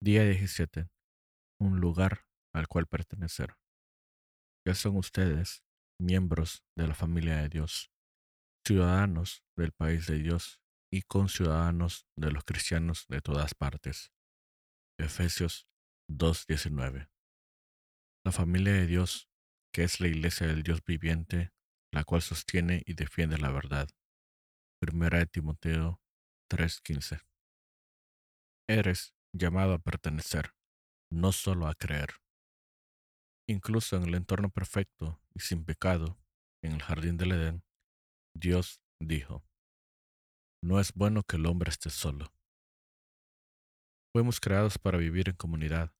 [0.00, 0.88] Día 17.
[1.60, 3.56] Un lugar al cual pertenecer.
[4.64, 5.64] Ya son ustedes
[6.00, 7.90] miembros de la familia de Dios,
[8.64, 10.60] ciudadanos del país de Dios
[10.92, 14.12] y conciudadanos de los cristianos de todas partes.
[15.00, 15.66] Efesios
[16.08, 17.08] 2.19.
[18.24, 19.28] La familia de Dios,
[19.74, 21.50] que es la iglesia del Dios viviente,
[21.92, 23.88] la cual sostiene y defiende la verdad.
[24.80, 26.00] Primera de Timoteo
[26.48, 27.20] 3:15.
[28.68, 30.54] Eres llamado a pertenecer,
[31.10, 32.10] no solo a creer.
[33.48, 36.18] Incluso en el entorno perfecto y sin pecado,
[36.62, 37.64] en el jardín del Edén,
[38.34, 39.44] Dios dijo,
[40.62, 42.32] no es bueno que el hombre esté solo.
[44.12, 45.92] Fuimos creados para vivir en comunidad,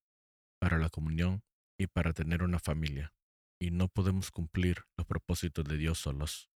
[0.61, 1.43] para la comunión
[1.79, 3.15] y para tener una familia,
[3.61, 6.51] y no podemos cumplir los propósitos de Dios solos.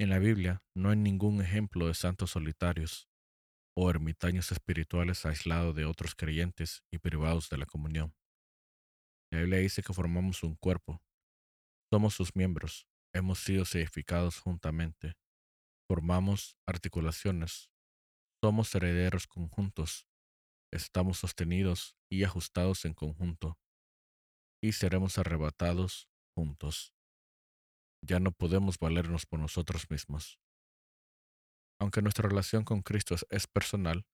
[0.00, 3.08] En la Biblia no hay ningún ejemplo de santos solitarios
[3.80, 8.12] o ermitaños espirituales aislados de otros creyentes y privados de la comunión.
[9.30, 11.00] La Biblia dice que formamos un cuerpo.
[11.88, 12.88] Somos sus miembros.
[13.14, 15.14] Hemos sido edificados juntamente.
[15.86, 17.70] Formamos articulaciones.
[18.42, 20.08] Somos herederos conjuntos.
[20.72, 23.60] Estamos sostenidos y ajustados en conjunto.
[24.60, 26.92] Y seremos arrebatados juntos.
[28.04, 30.40] Ya no podemos valernos por nosotros mismos.
[31.80, 34.04] Aunque nuestra relación con Cristo es personal,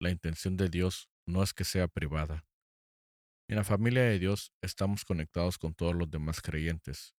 [0.00, 2.46] la intención de Dios no es que sea privada.
[3.48, 7.14] En la familia de Dios estamos conectados con todos los demás creyentes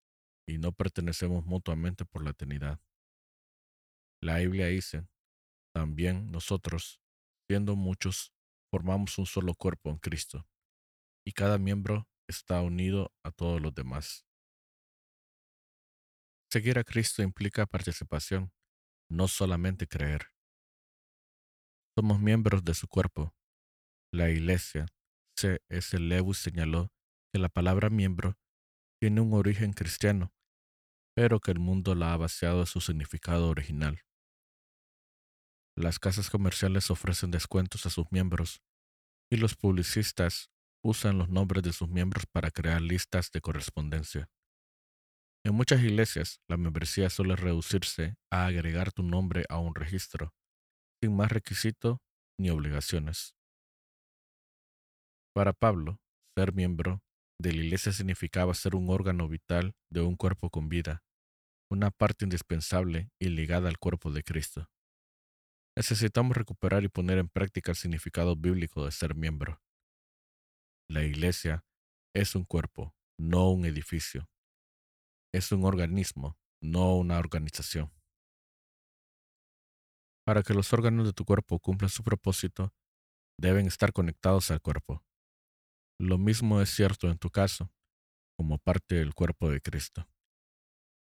[0.47, 2.81] y no pertenecemos mutuamente por la eternidad.
[4.22, 5.08] La Biblia dice,
[5.73, 7.02] también nosotros,
[7.50, 8.33] siendo muchos,
[8.72, 10.47] formamos un solo cuerpo en Cristo,
[11.25, 14.25] y cada miembro está unido a todos los demás.
[16.52, 18.52] Seguir a Cristo implica participación,
[19.14, 20.33] no solamente creer.
[21.95, 23.36] Somos miembros de su cuerpo.
[24.11, 24.88] La iglesia,
[25.38, 25.61] C.
[25.69, 26.00] S.
[26.00, 26.92] Lewis señaló
[27.31, 28.38] que la palabra miembro
[29.00, 30.34] tiene un origen cristiano,
[31.16, 34.01] pero que el mundo la ha vaciado de su significado original.
[35.75, 38.62] Las casas comerciales ofrecen descuentos a sus miembros
[39.31, 40.51] y los publicistas
[40.84, 44.30] usan los nombres de sus miembros para crear listas de correspondencia.
[45.46, 50.34] En muchas iglesias, la membresía suele reducirse a agregar tu nombre a un registro,
[51.02, 52.02] sin más requisito
[52.40, 53.36] ni obligaciones.
[55.36, 56.00] Para Pablo,
[56.38, 57.02] ser miembro
[57.42, 61.04] de la iglesia significaba ser un órgano vital de un cuerpo con vida,
[61.70, 64.70] una parte indispensable y ligada al cuerpo de Cristo.
[65.75, 69.62] Necesitamos recuperar y poner en práctica el significado bíblico de ser miembro.
[70.90, 71.66] La iglesia
[72.16, 74.30] es un cuerpo, no un edificio
[75.33, 77.91] es un organismo, no una organización.
[80.25, 82.73] Para que los órganos de tu cuerpo cumplan su propósito,
[83.38, 85.03] deben estar conectados al cuerpo.
[85.99, 87.71] Lo mismo es cierto en tu caso,
[88.38, 90.07] como parte del cuerpo de Cristo.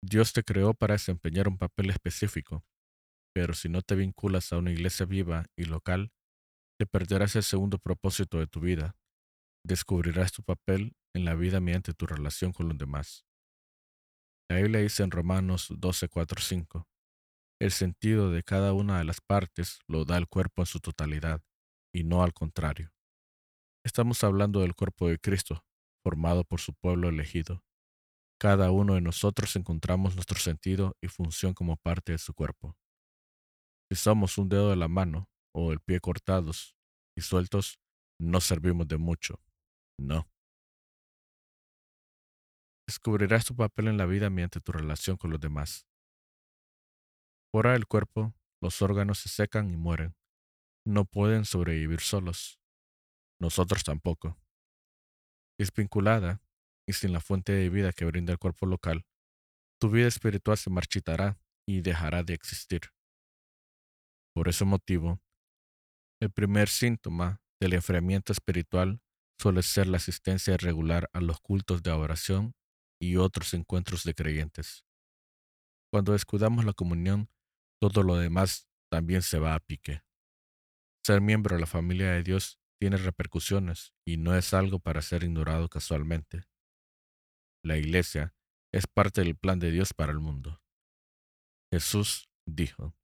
[0.02, 2.64] Dios te creó para desempeñar un papel específico,
[3.34, 6.10] pero si no te vinculas a una iglesia viva y local,
[6.78, 8.96] te perderás el segundo propósito de tu vida.
[9.64, 13.24] Descubrirás tu papel en la vida mediante tu relación con los demás.
[14.50, 16.88] La Biblia dice en Romanos 12, 4, 5,
[17.60, 21.42] el sentido de cada una de las partes lo da el cuerpo en su totalidad,
[21.94, 22.92] y no al contrario.
[23.84, 25.64] Estamos hablando del cuerpo de Cristo,
[26.04, 27.62] formado por su pueblo elegido.
[28.40, 32.76] Cada uno de nosotros encontramos nuestro sentido y función como parte de su cuerpo.
[33.90, 36.74] Si somos un dedo de la mano o el pie cortados
[37.16, 37.78] y sueltos,
[38.18, 39.40] no servimos de mucho.
[39.98, 40.31] No.
[42.92, 45.86] Descubrirás tu papel en la vida mediante tu relación con los demás.
[47.50, 50.14] Fuera del cuerpo, los órganos se secan y mueren.
[50.84, 52.60] No pueden sobrevivir solos.
[53.40, 54.36] Nosotros tampoco.
[55.58, 56.42] Desvinculada
[56.86, 59.06] y sin la fuente de vida que brinda el cuerpo local,
[59.80, 62.82] tu vida espiritual se marchitará y dejará de existir.
[64.34, 65.18] Por ese motivo,
[66.20, 69.00] el primer síntoma del enfriamiento espiritual
[69.40, 72.54] suele ser la asistencia irregular a los cultos de oración
[73.02, 74.86] y otros encuentros de creyentes.
[75.92, 77.28] Cuando descuidamos la comunión,
[77.80, 80.02] todo lo demás también se va a pique.
[81.04, 85.24] Ser miembro de la familia de Dios tiene repercusiones y no es algo para ser
[85.24, 86.44] ignorado casualmente.
[87.64, 88.36] La iglesia
[88.72, 90.62] es parte del plan de Dios para el mundo.
[91.72, 92.94] Jesús dijo,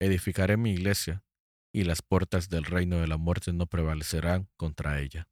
[0.00, 1.24] Edificaré mi iglesia
[1.72, 5.28] y las puertas del reino de la muerte no prevalecerán contra ella.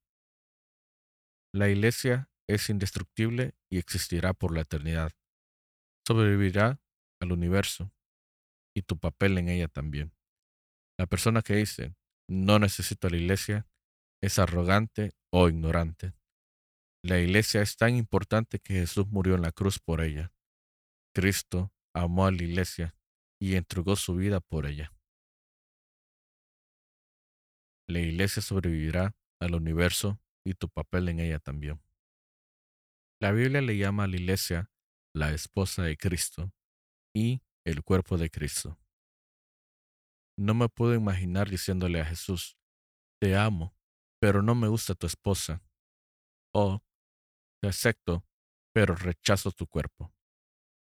[1.53, 5.13] La iglesia es indestructible y existirá por la eternidad.
[6.07, 6.81] Sobrevivirá
[7.21, 7.93] al universo
[8.75, 10.13] y tu papel en ella también.
[10.99, 11.95] La persona que dice,
[12.29, 13.67] no necesito a la iglesia
[14.23, 16.15] es arrogante o ignorante.
[17.03, 20.33] La iglesia es tan importante que Jesús murió en la cruz por ella.
[21.15, 22.95] Cristo amó a la iglesia
[23.41, 24.93] y entregó su vida por ella.
[27.89, 31.81] La iglesia sobrevivirá al universo y tu papel en ella también.
[33.23, 34.71] La Biblia le llama a la iglesia
[35.15, 36.55] la esposa de Cristo
[37.15, 38.79] y el cuerpo de Cristo.
[40.39, 42.57] No me puedo imaginar diciéndole a Jesús,
[43.21, 43.77] te amo,
[44.23, 45.63] pero no me gusta tu esposa,
[46.55, 46.83] o
[47.61, 48.25] te acepto,
[48.73, 50.15] pero rechazo tu cuerpo.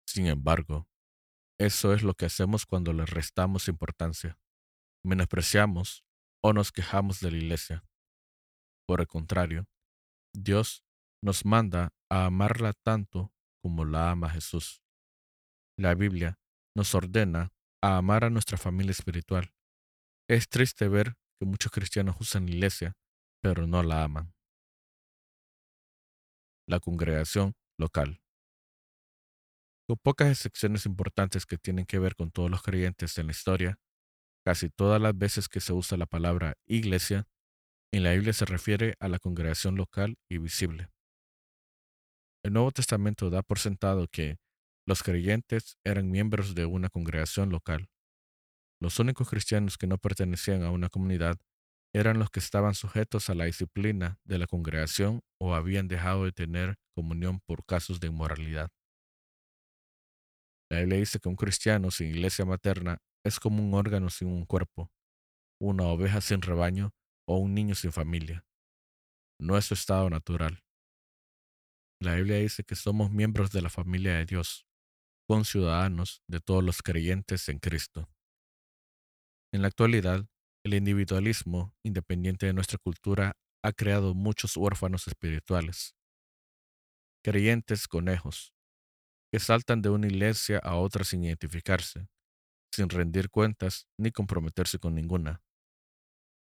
[0.07, 0.87] Sin embargo,
[1.59, 4.39] eso es lo que hacemos cuando le restamos importancia,
[5.03, 6.05] menospreciamos
[6.41, 7.85] o nos quejamos de la iglesia.
[8.87, 9.67] Por el contrario,
[10.33, 10.85] Dios
[11.23, 14.83] nos manda a amarla tanto como la ama Jesús.
[15.77, 16.37] La Biblia
[16.75, 19.53] nos ordena a amar a nuestra familia espiritual.
[20.27, 22.97] Es triste ver que muchos cristianos usan la iglesia,
[23.41, 24.33] pero no la aman.
[26.67, 28.21] La congregación local.
[29.87, 33.79] Con pocas excepciones importantes que tienen que ver con todos los creyentes en la historia,
[34.45, 37.27] casi todas las veces que se usa la palabra iglesia,
[37.93, 40.92] en la Biblia se refiere a la congregación local y visible.
[42.43, 44.37] El Nuevo Testamento da por sentado que
[44.85, 47.87] los creyentes eran miembros de una congregación local.
[48.81, 51.37] Los únicos cristianos que no pertenecían a una comunidad
[51.95, 56.33] eran los que estaban sujetos a la disciplina de la congregación o habían dejado de
[56.33, 58.71] tener comunión por casos de inmoralidad.
[60.69, 64.45] La Biblia dice que un cristiano sin iglesia materna es como un órgano sin un
[64.45, 64.91] cuerpo,
[65.61, 66.91] una oveja sin rebaño
[67.25, 68.45] o un niño sin familia.
[69.39, 70.62] No es su estado natural.
[72.03, 74.67] La Biblia dice que somos miembros de la familia de Dios,
[75.25, 78.09] conciudadanos de todos los creyentes en Cristo.
[79.53, 80.27] En la actualidad,
[80.65, 85.95] el individualismo, independiente de nuestra cultura, ha creado muchos huérfanos espirituales,
[87.23, 88.53] creyentes conejos,
[89.31, 92.09] que saltan de una iglesia a otra sin identificarse,
[92.73, 95.41] sin rendir cuentas ni comprometerse con ninguna.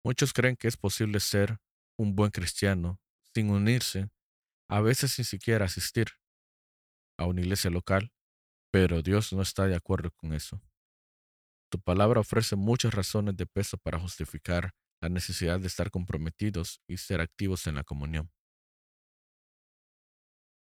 [0.05, 1.59] Muchos creen que es posible ser
[1.99, 3.01] un buen cristiano
[3.35, 4.11] sin unirse,
[4.71, 6.09] a veces sin siquiera asistir
[7.19, 8.13] a una iglesia local,
[8.73, 10.61] pero Dios no está de acuerdo con eso.
[11.71, 14.73] Tu palabra ofrece muchas razones de peso para justificar
[15.03, 18.31] la necesidad de estar comprometidos y ser activos en la comunión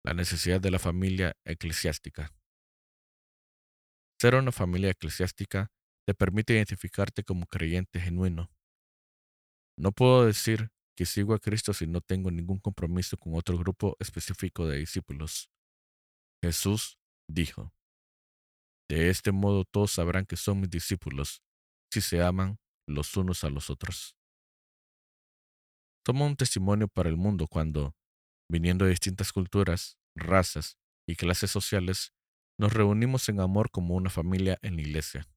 [0.07, 2.33] la necesidad de la familia eclesiástica.
[4.21, 5.73] Ser una familia eclesiástica
[6.07, 8.49] te permite identificarte como creyente genuino.
[9.77, 13.97] No puedo decir que sigo a Cristo si no tengo ningún compromiso con otro grupo
[14.01, 15.51] específico de discípulos.
[16.43, 16.99] Jesús
[17.29, 17.73] dijo,
[18.89, 21.43] De este modo todos sabrán que son mis discípulos,
[21.93, 22.59] si se aman
[22.89, 24.17] los unos a los otros.
[26.05, 27.95] Toma un testimonio para el mundo cuando,
[28.51, 32.13] viniendo de distintas culturas, razas y clases sociales,
[32.59, 35.29] nos reunimos en amor como una familia en la iglesia.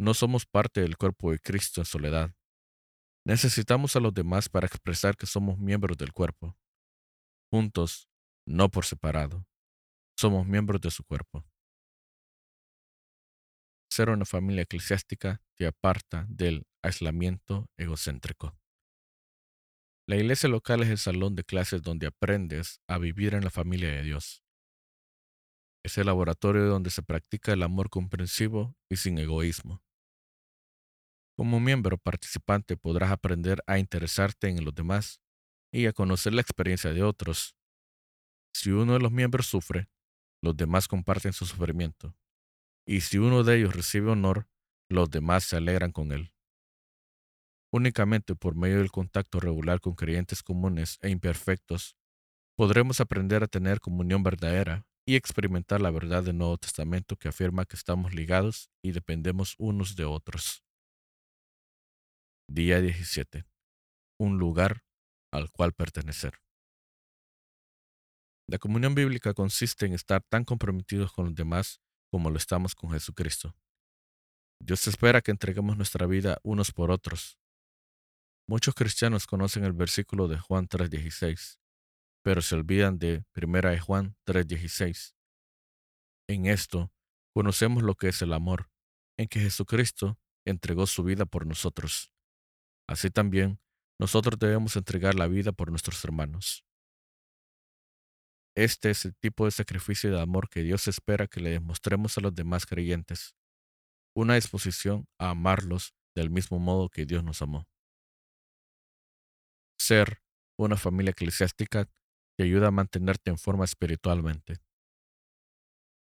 [0.00, 2.34] No somos parte del cuerpo de Cristo en soledad.
[3.24, 6.56] Necesitamos a los demás para expresar que somos miembros del cuerpo.
[7.52, 8.08] Juntos,
[8.46, 9.46] no por separado.
[10.18, 11.44] Somos miembros de su cuerpo.
[13.90, 18.56] Ser una familia eclesiástica te aparta del aislamiento egocéntrico.
[20.08, 23.88] La iglesia local es el salón de clases donde aprendes a vivir en la familia
[23.92, 24.42] de Dios.
[25.84, 29.80] Es el laboratorio donde se practica el amor comprensivo y sin egoísmo.
[31.36, 35.20] Como miembro participante podrás aprender a interesarte en los demás
[35.72, 37.56] y a conocer la experiencia de otros.
[38.54, 39.88] Si uno de los miembros sufre,
[40.42, 42.14] los demás comparten su sufrimiento.
[42.86, 44.48] Y si uno de ellos recibe honor,
[44.90, 46.32] los demás se alegran con él.
[47.72, 51.96] Únicamente por medio del contacto regular con creyentes comunes e imperfectos,
[52.54, 57.64] podremos aprender a tener comunión verdadera y experimentar la verdad del Nuevo Testamento que afirma
[57.64, 60.62] que estamos ligados y dependemos unos de otros.
[62.48, 63.44] Día 17.
[64.18, 64.84] Un lugar
[65.32, 66.40] al cual pertenecer.
[68.48, 71.80] La comunión bíblica consiste en estar tan comprometidos con los demás
[72.10, 73.56] como lo estamos con Jesucristo.
[74.60, 77.38] Dios espera que entreguemos nuestra vida unos por otros,
[78.48, 81.58] Muchos cristianos conocen el versículo de Juan 3:16,
[82.22, 85.14] pero se olvidan de 1 de Juan 3:16.
[86.28, 86.92] En esto
[87.32, 88.68] conocemos lo que es el amor,
[89.16, 92.11] en que Jesucristo entregó su vida por nosotros.
[92.88, 93.60] Así también,
[93.98, 96.64] nosotros debemos entregar la vida por nuestros hermanos.
[98.54, 102.20] Este es el tipo de sacrificio de amor que Dios espera que le demostremos a
[102.20, 103.34] los demás creyentes,
[104.14, 107.66] una disposición a amarlos del mismo modo que Dios nos amó.
[109.78, 110.22] Ser
[110.58, 111.88] una familia eclesiástica
[112.36, 114.58] te ayuda a mantenerte en forma espiritualmente.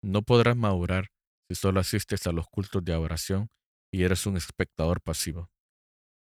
[0.02, 1.12] No podrás madurar
[1.48, 3.50] si solo asistes a los cultos de oración
[3.92, 5.50] y eres un espectador pasivo.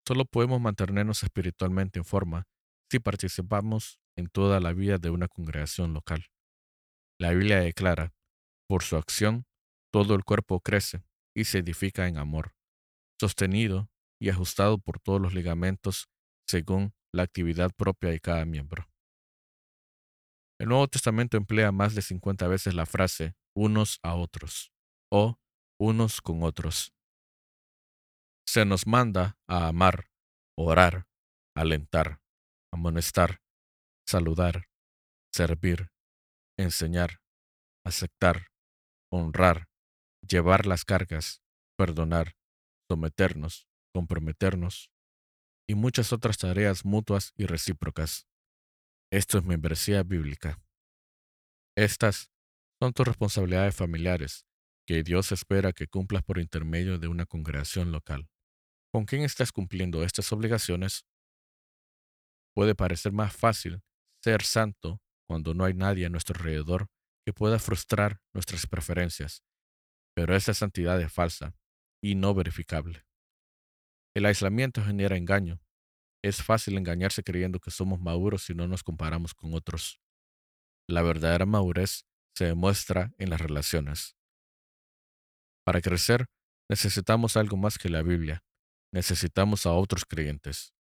[0.07, 2.47] Solo podemos mantenernos espiritualmente en forma
[2.91, 6.27] si participamos en toda la vida de una congregación local.
[7.19, 8.13] La Biblia declara,
[8.69, 9.47] por su acción,
[9.93, 11.03] todo el cuerpo crece
[11.35, 12.55] y se edifica en amor,
[13.21, 16.09] sostenido y ajustado por todos los ligamentos
[16.47, 18.89] según la actividad propia de cada miembro.
[20.59, 24.73] El Nuevo Testamento emplea más de 50 veces la frase unos a otros
[25.11, 25.39] o
[25.79, 26.96] unos con otros.
[28.47, 30.09] Se nos manda a amar,
[30.57, 31.07] orar,
[31.55, 32.21] alentar,
[32.73, 33.43] amonestar,
[34.07, 34.69] saludar,
[35.33, 35.91] servir,
[36.57, 37.21] enseñar,
[37.85, 38.53] aceptar,
[39.11, 39.69] honrar,
[40.27, 41.43] llevar las cargas,
[41.77, 42.37] perdonar,
[42.89, 44.91] someternos, comprometernos
[45.69, 48.27] y muchas otras tareas mutuas y recíprocas.
[49.11, 50.61] Esto es membresía bíblica.
[51.77, 52.31] Estas
[52.81, 54.47] son tus responsabilidades familiares
[54.87, 58.29] que Dios espera que cumplas por intermedio de una congregación local.
[58.97, 61.05] ¿Con quién estás cumpliendo estas obligaciones?
[62.55, 63.83] Puede parecer más fácil
[64.25, 66.87] ser santo cuando no hay nadie a nuestro alrededor
[67.27, 69.45] que pueda frustrar nuestras preferencias,
[70.15, 71.55] pero esa santidad es falsa
[72.03, 73.05] y no verificable.
[74.15, 75.61] El aislamiento genera engaño.
[76.25, 80.01] Es fácil engañarse creyendo que somos maduros si no nos comparamos con otros.
[80.89, 84.17] La verdadera madurez se demuestra en las relaciones.
[85.67, 86.25] Para crecer,
[86.71, 88.43] necesitamos algo más que la Biblia.
[88.93, 90.75] Necesitamos a otros creyentes.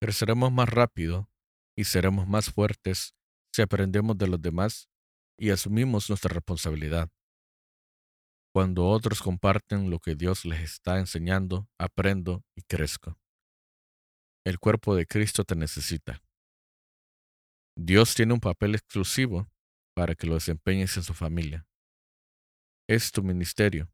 [0.00, 1.30] Creceremos más rápido
[1.76, 3.14] y seremos más fuertes
[3.54, 4.88] si aprendemos de los demás
[5.38, 7.10] y asumimos nuestra responsabilidad.
[8.52, 13.18] Cuando otros comparten lo que Dios les está enseñando, aprendo y crezco.
[14.44, 16.22] El cuerpo de Cristo te necesita.
[17.76, 19.50] Dios tiene un papel exclusivo
[19.94, 21.66] para que lo desempeñes en su familia.
[22.88, 23.90] Es tu ministerio,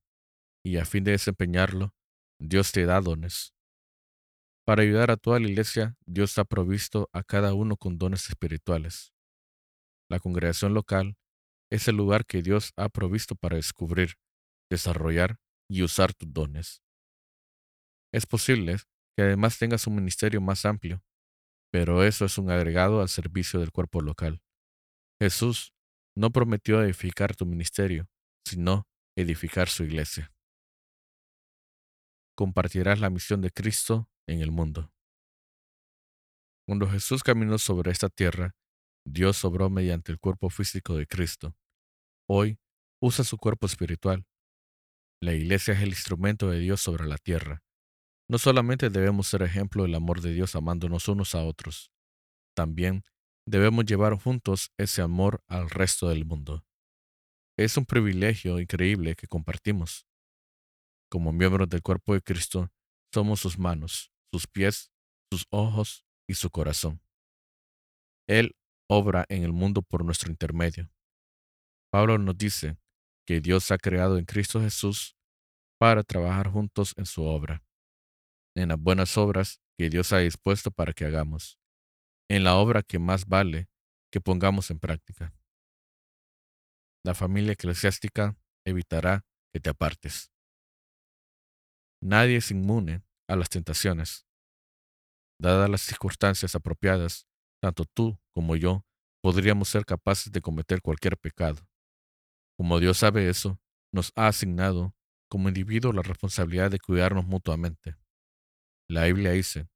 [0.65, 1.95] y a fin de desempeñarlo,
[2.43, 3.55] Dios te da dones.
[4.65, 9.13] Para ayudar a toda la iglesia, Dios ha provisto a cada uno con dones espirituales.
[10.09, 11.19] La congregación local
[11.71, 14.15] es el lugar que Dios ha provisto para descubrir,
[14.71, 15.37] desarrollar
[15.69, 16.83] y usar tus dones.
[18.11, 18.77] Es posible
[19.17, 21.05] que además tengas un ministerio más amplio,
[21.71, 24.41] pero eso es un agregado al servicio del cuerpo local.
[25.21, 25.75] Jesús
[26.17, 28.09] no prometió edificar tu ministerio,
[28.47, 30.33] sino edificar su iglesia.
[32.41, 34.91] Compartirás la misión de Cristo en el mundo.
[36.67, 38.57] Cuando Jesús caminó sobre esta tierra,
[39.07, 41.55] Dios obró mediante el cuerpo físico de Cristo.
[42.27, 42.59] Hoy
[42.99, 44.25] usa su cuerpo espiritual.
[45.23, 47.63] La iglesia es el instrumento de Dios sobre la tierra.
[48.27, 51.93] No solamente debemos ser ejemplo del amor de Dios amándonos unos a otros,
[52.57, 53.05] también
[53.47, 56.65] debemos llevar juntos ese amor al resto del mundo.
[57.59, 60.07] Es un privilegio increíble que compartimos.
[61.11, 62.71] Como miembros del cuerpo de Cristo,
[63.13, 64.93] somos sus manos, sus pies,
[65.33, 67.03] sus ojos y su corazón.
[68.29, 68.57] Él
[68.89, 70.91] obra en el mundo por nuestro intermedio.
[71.93, 72.79] Pablo nos dice
[73.27, 75.17] que Dios ha creado en Cristo Jesús
[75.81, 77.65] para trabajar juntos en su obra,
[78.57, 81.59] en las buenas obras que Dios ha dispuesto para que hagamos,
[82.29, 83.69] en la obra que más vale
[84.13, 85.33] que pongamos en práctica.
[87.05, 90.30] La familia eclesiástica evitará que te apartes.
[92.03, 94.27] Nadie es inmune a las tentaciones.
[95.39, 97.27] Dadas las circunstancias apropiadas,
[97.63, 98.85] tanto tú como yo
[99.23, 101.67] podríamos ser capaces de cometer cualquier pecado.
[102.57, 103.61] Como Dios sabe eso,
[103.93, 104.95] nos ha asignado
[105.31, 107.97] como individuos la responsabilidad de cuidarnos mutuamente.
[108.89, 109.69] La Biblia dice,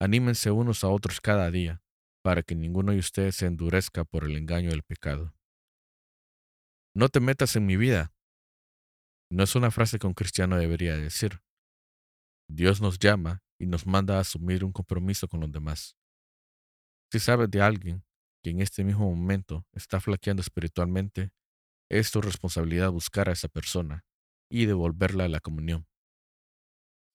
[0.00, 1.82] anímense unos a otros cada día,
[2.22, 5.34] para que ninguno de ustedes se endurezca por el engaño del pecado.
[6.94, 8.12] No te metas en mi vida.
[9.30, 11.42] No es una frase que un cristiano debería decir.
[12.50, 15.96] Dios nos llama y nos manda a asumir un compromiso con los demás.
[17.12, 18.04] Si sabes de alguien
[18.42, 21.30] que en este mismo momento está flaqueando espiritualmente,
[21.90, 24.04] es tu responsabilidad buscar a esa persona
[24.50, 25.86] y devolverla a la comunión.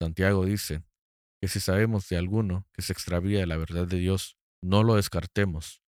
[0.01, 0.83] Santiago dice
[1.41, 4.95] que si sabemos de alguno que se extravía de la verdad de Dios, no lo
[4.95, 5.81] descartemos,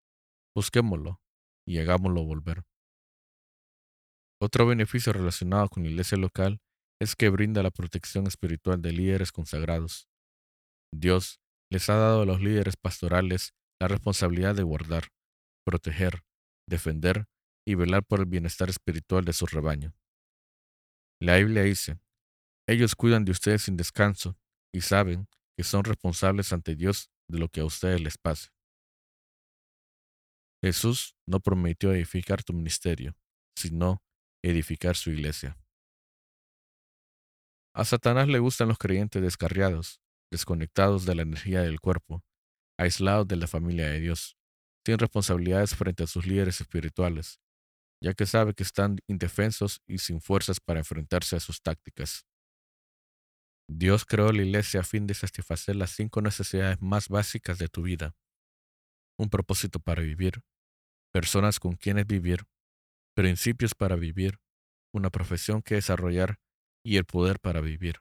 [0.54, 1.20] busquémoslo
[1.66, 2.64] y hagámoslo volver.
[4.44, 6.60] Otro beneficio relacionado con la iglesia local
[7.00, 10.08] es que brinda la protección espiritual de líderes consagrados.
[10.92, 15.10] Dios les ha dado a los líderes pastorales la responsabilidad de guardar,
[15.64, 16.24] proteger,
[16.68, 17.26] defender
[17.64, 19.94] y velar por el bienestar espiritual de su rebaño.
[21.20, 22.00] La Biblia dice,
[22.66, 24.36] Ellos cuidan de ustedes sin descanso
[24.74, 28.48] y saben que son responsables ante Dios de lo que a ustedes les pase.
[30.64, 33.14] Jesús no prometió edificar tu ministerio,
[33.56, 34.02] sino
[34.42, 35.56] edificar su iglesia.
[37.74, 42.22] A Satanás le gustan los creyentes descarriados, desconectados de la energía del cuerpo,
[42.78, 44.36] aislados de la familia de Dios,
[44.84, 47.40] sin responsabilidades frente a sus líderes espirituales,
[48.02, 52.26] ya que sabe que están indefensos y sin fuerzas para enfrentarse a sus tácticas.
[53.68, 57.82] Dios creó la iglesia a fin de satisfacer las cinco necesidades más básicas de tu
[57.82, 58.14] vida.
[59.18, 60.42] Un propósito para vivir,
[61.12, 62.44] personas con quienes vivir,
[63.14, 64.38] principios para vivir,
[64.92, 66.38] una profesión que desarrollar
[66.84, 67.96] y el poder para vivir.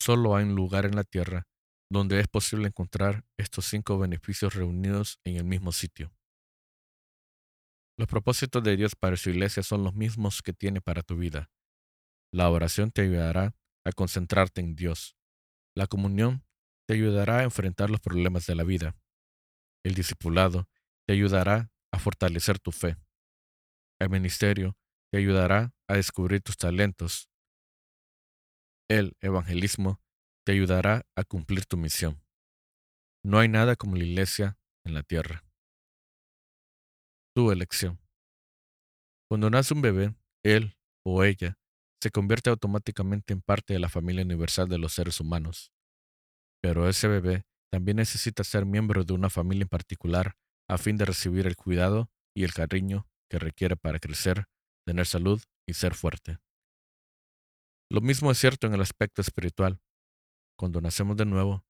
[0.00, 1.46] Solo hay un lugar en la tierra
[1.90, 6.12] donde es posible encontrar estos cinco beneficios reunidos en el mismo sitio.
[7.98, 11.50] Los propósitos de Dios para su iglesia son los mismos que tiene para tu vida.
[12.32, 15.16] La oración te ayudará a concentrarte en Dios.
[15.74, 16.44] La comunión
[16.86, 18.96] te ayudará a enfrentar los problemas de la vida.
[19.84, 20.68] El discipulado
[21.06, 22.96] te ayudará a fortalecer tu fe.
[24.00, 24.76] El ministerio
[25.10, 27.28] te ayudará a descubrir tus talentos.
[28.88, 30.00] El evangelismo
[30.46, 32.22] te ayudará a cumplir tu misión.
[33.24, 35.44] No hay nada como la iglesia en la tierra.
[37.34, 37.98] Tu elección.
[39.28, 40.14] Cuando nace un bebé,
[40.44, 41.58] él o ella
[42.00, 45.72] se convierte automáticamente en parte de la familia universal de los seres humanos.
[46.62, 50.36] Pero ese bebé también necesita ser miembro de una familia en particular
[50.68, 54.46] a fin de recibir el cuidado y el cariño que requiere para crecer,
[54.86, 56.38] tener salud y ser fuerte.
[57.90, 59.80] Lo mismo es cierto en el aspecto espiritual.
[60.58, 61.64] Cuando nacemos de nuevo,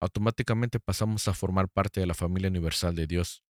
[0.00, 3.42] automáticamente pasamos a formar parte de la familia universal de Dios,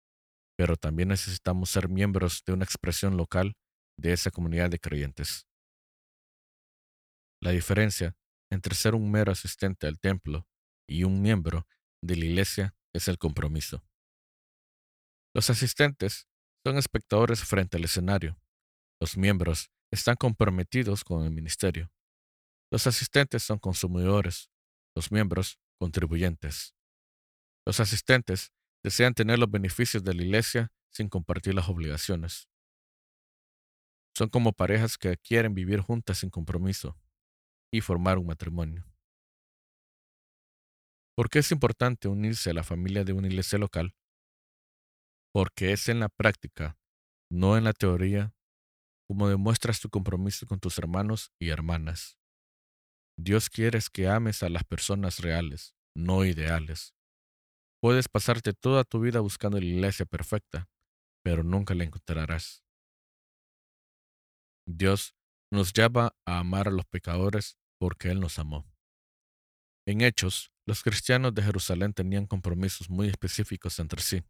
[0.56, 3.56] pero también necesitamos ser miembros de una expresión local
[3.98, 5.46] de esa comunidad de creyentes.
[7.42, 8.16] La diferencia
[8.50, 10.46] entre ser un mero asistente al templo
[10.88, 11.66] y un miembro
[12.02, 13.82] de la iglesia es el compromiso.
[15.34, 16.28] Los asistentes
[16.64, 18.38] son espectadores frente al escenario.
[19.00, 21.92] Los miembros están comprometidos con el ministerio.
[22.70, 24.50] Los asistentes son consumidores,
[24.96, 26.74] los miembros contribuyentes.
[27.66, 32.48] Los asistentes desean tener los beneficios de la iglesia sin compartir las obligaciones.
[34.16, 36.96] Son como parejas que quieren vivir juntas sin compromiso
[37.72, 38.86] y formar un matrimonio.
[41.16, 43.94] ¿Por qué es importante unirse a la familia de una iglesia local?
[45.34, 46.78] Porque es en la práctica,
[47.28, 48.36] no en la teoría,
[49.08, 52.20] como demuestras tu compromiso con tus hermanos y hermanas.
[53.18, 56.94] Dios quiere que ames a las personas reales, no ideales.
[57.82, 60.68] Puedes pasarte toda tu vida buscando la iglesia perfecta,
[61.24, 62.64] pero nunca la encontrarás.
[64.66, 65.14] Dios
[65.52, 68.64] nos llama a amar a los pecadores porque Él nos amó.
[69.86, 74.22] En Hechos, los cristianos de Jerusalén tenían compromisos muy específicos entre sí.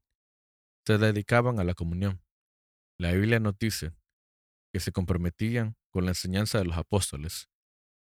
[0.86, 2.22] Se dedicaban a la comunión.
[2.98, 3.92] La Biblia nos dice
[4.72, 7.48] que se comprometían con la enseñanza de los apóstoles,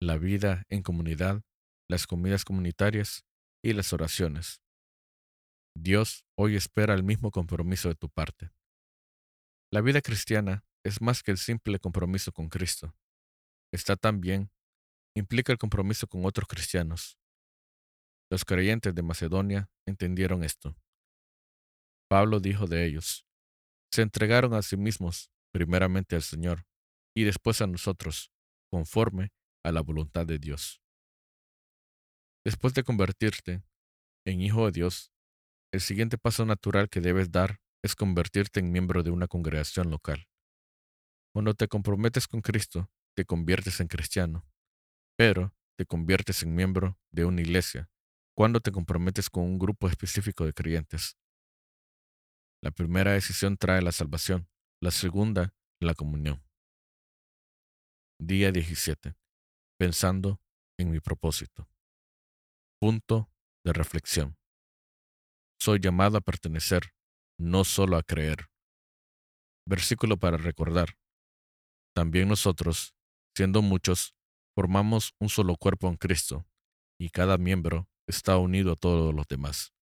[0.02, 1.44] la vida en comunidad,
[1.90, 3.26] las comidas comunitarias
[3.64, 4.62] y las oraciones.
[5.76, 8.52] Dios hoy espera el mismo compromiso de tu parte.
[9.72, 12.96] La vida cristiana es más que el simple compromiso con Cristo.
[13.72, 14.52] Está también
[15.16, 17.18] implica el compromiso con otros cristianos.
[18.30, 20.76] Los creyentes de Macedonia entendieron esto.
[22.14, 23.26] Pablo dijo de ellos,
[23.92, 26.68] se entregaron a sí mismos, primeramente al Señor,
[27.18, 28.32] y después a nosotros,
[28.70, 29.32] conforme
[29.66, 30.80] a la voluntad de Dios.
[32.46, 33.64] Después de convertirte
[34.28, 35.12] en hijo de Dios,
[35.74, 40.28] el siguiente paso natural que debes dar es convertirte en miembro de una congregación local.
[41.34, 44.46] Cuando te comprometes con Cristo, te conviertes en cristiano
[45.18, 47.90] pero te conviertes en miembro de una iglesia
[48.36, 51.18] cuando te comprometes con un grupo específico de creyentes.
[52.64, 54.48] La primera decisión trae la salvación,
[54.82, 56.42] la segunda, la comunión.
[58.18, 59.16] Día 17.
[59.78, 60.40] Pensando
[60.80, 61.68] en mi propósito.
[62.80, 63.30] Punto
[63.66, 64.38] de reflexión.
[65.60, 66.94] Soy llamado a pertenecer,
[67.38, 68.50] no solo a creer.
[69.68, 70.98] Versículo para recordar.
[71.94, 72.96] También nosotros,
[73.36, 74.16] siendo muchos,
[74.56, 76.46] Formamos un solo cuerpo en Cristo,
[77.00, 79.74] y cada miembro está unido a todos los demás.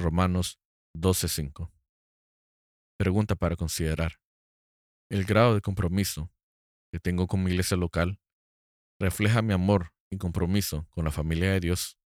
[0.00, 0.58] Romanos
[0.96, 1.70] 12:5.
[2.96, 4.12] Pregunta para considerar.
[5.10, 6.30] ¿El grado de compromiso
[6.92, 8.20] que tengo con mi iglesia local
[9.00, 11.98] refleja mi amor y compromiso con la familia de Dios?